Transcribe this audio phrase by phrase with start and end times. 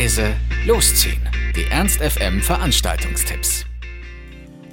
[0.00, 0.32] leise,
[0.66, 1.20] losziehen.
[1.54, 3.66] Die Ernst FM Veranstaltungstipps.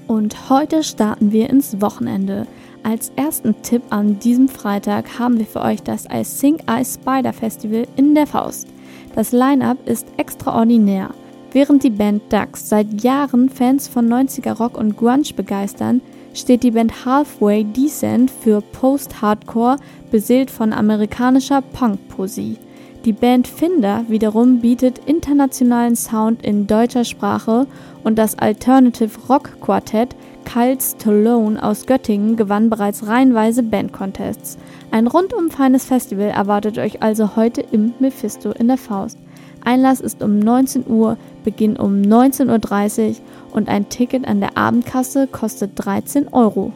[0.07, 2.47] Und heute starten wir ins Wochenende.
[2.84, 7.34] Als ersten Tipp an diesem Freitag haben wir für euch das I Think I Spider
[7.34, 8.70] Festival in der Faust.
[9.16, 11.09] Das Line-up ist extraordinär.
[11.52, 15.99] Während die Band Ducks seit Jahren Fans von 90er Rock und Grunge begeistern,
[16.34, 19.75] steht die Band Halfway Decent für Post-Hardcore,
[20.09, 22.59] beseelt von amerikanischer Punk-Poesie.
[23.05, 27.67] Die Band Finder wiederum bietet internationalen Sound in deutscher Sprache
[28.03, 30.15] und das Alternative Rock Quartett
[30.45, 34.57] Cults Stallone aus Göttingen gewann bereits reihenweise Bandcontests.
[34.91, 39.17] Ein rundum feines Festival erwartet euch also heute im Mephisto in der Faust.
[39.63, 43.15] Einlass ist um 19 Uhr, Beginn um 19.30 Uhr
[43.51, 46.71] und ein Ticket an der Abendkasse kostet 13 Euro.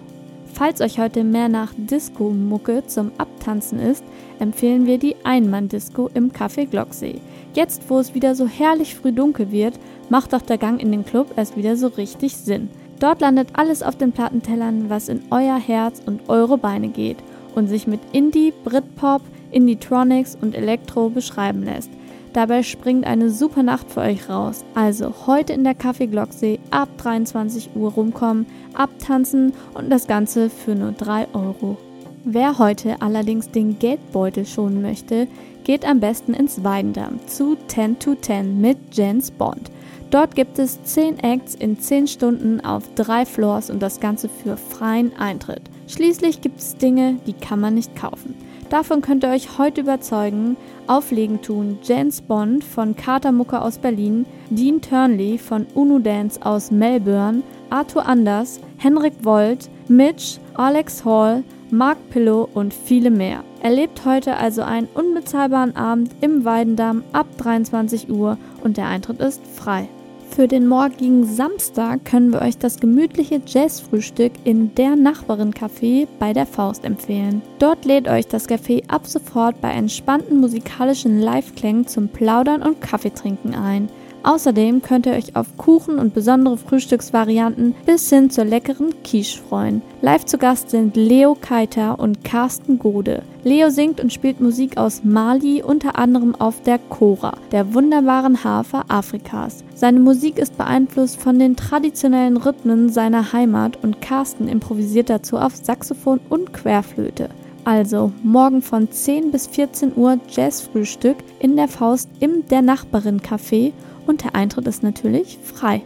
[0.61, 4.03] Falls euch heute mehr nach Disco-Mucke zum Abtanzen ist,
[4.37, 7.19] empfehlen wir die Einmann-Disco im Café Glocksee.
[7.55, 11.03] Jetzt, wo es wieder so herrlich früh dunkel wird, macht doch der Gang in den
[11.03, 12.69] Club erst wieder so richtig Sinn.
[12.99, 17.17] Dort landet alles auf den Plattentellern, was in euer Herz und eure Beine geht
[17.55, 21.89] und sich mit Indie, Britpop, Indie-Tronics und Elektro beschreiben lässt.
[22.33, 24.63] Dabei springt eine super Nacht für euch raus.
[24.73, 30.75] Also heute in der Kaffee Glocksee ab 23 Uhr rumkommen, abtanzen und das Ganze für
[30.75, 31.77] nur 3 Euro.
[32.23, 35.27] Wer heute allerdings den Geldbeutel schonen möchte,
[35.63, 39.71] geht am besten ins Weidendamm zu 10 to 10 mit Jens Bond.
[40.09, 44.55] Dort gibt es 10 Acts in 10 Stunden auf drei Floors und das Ganze für
[44.55, 45.61] freien Eintritt.
[45.87, 48.35] Schließlich gibt es Dinge, die kann man nicht kaufen.
[48.71, 50.55] Davon könnt ihr euch heute überzeugen.
[50.87, 57.43] Auflegen tun Jens Bond von Katermucke aus Berlin, Dean Turnley von Uno Dance aus Melbourne,
[57.69, 63.43] Arthur Anders, Henrik Wold, Mitch, Alex Hall, Mark Pillow und viele mehr.
[63.61, 69.45] Erlebt heute also einen unbezahlbaren Abend im Weidendamm ab 23 Uhr und der Eintritt ist
[69.45, 69.89] frei.
[70.33, 76.31] Für den morgigen Samstag können wir euch das gemütliche Jazzfrühstück in der Nachbarin Café bei
[76.31, 77.41] der Faust empfehlen.
[77.59, 83.55] Dort lädt euch das Café ab sofort bei entspannten musikalischen Live-Klängen zum Plaudern und Kaffeetrinken
[83.55, 83.89] ein.
[84.23, 89.81] Außerdem könnt ihr euch auf Kuchen und besondere Frühstücksvarianten bis hin zur leckeren Quiche freuen.
[90.01, 93.23] Live zu Gast sind Leo Keiter und Carsten Gode.
[93.43, 98.83] Leo singt und spielt Musik aus Mali, unter anderem auf der Kora, der wunderbaren Harfe
[98.87, 99.63] Afrikas.
[99.73, 105.55] Seine Musik ist beeinflusst von den traditionellen Rhythmen seiner Heimat und Carsten improvisiert dazu auf
[105.55, 107.29] Saxophon und Querflöte.
[107.63, 113.71] Also morgen von 10 bis 14 Uhr Jazzfrühstück in der Faust im Der Nachbarin Café
[114.07, 115.83] und der Eintritt ist natürlich frei.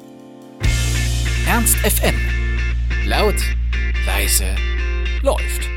[1.47, 2.15] Ernst FM.
[3.07, 3.35] Laut,
[4.07, 4.45] leise,
[5.21, 5.74] läuft.